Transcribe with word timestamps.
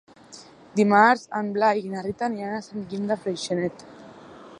Dimarts 0.77 1.25
en 1.39 1.51
Blai 1.57 1.83
i 1.83 1.91
na 1.91 2.03
Rita 2.07 2.25
aniran 2.29 2.57
a 2.61 2.65
Sant 2.69 2.89
Guim 2.95 3.05
de 3.13 3.19
Freixenet. 3.27 3.85